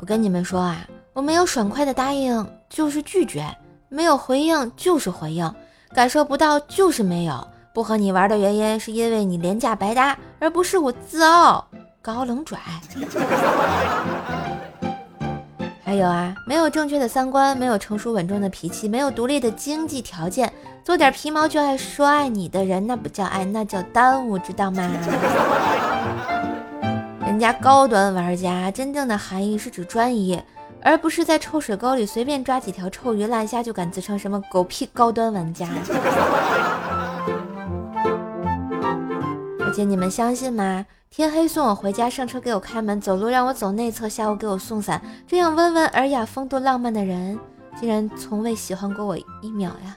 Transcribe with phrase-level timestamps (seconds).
[0.00, 0.78] 我跟你们说啊，
[1.12, 3.54] 我没有爽快的答应就是拒绝，
[3.90, 5.54] 没有回应就是回应，
[5.94, 7.46] 感受不到就是没有。
[7.74, 11.62] 不和你玩的原因是因为你廉价白搭，而不是我自傲
[12.00, 12.58] 高冷拽。
[15.84, 20.50] 还有啊，没有正确的三观，没有成熟稳重的脾气，没有独立的经济条件，
[20.82, 24.90] 做点皮毛就爱说爱你的人，那不叫爱，那叫耽误，知道吗？
[27.40, 30.40] 家高端玩家真正的含义是指专一，
[30.82, 35.66] 而不是在臭水沟里随便抓几条臭鱼烂虾就敢自称什么狗屁高端玩家。
[39.58, 40.84] 而且你们相信吗？
[41.10, 47.36] 天黑送我回家，上车给我开门，走路让我走内侧，下午给我送伞，这样温文尔雅、风度浪漫的人，
[47.80, 49.96] 竟然从未喜欢过我一秒呀！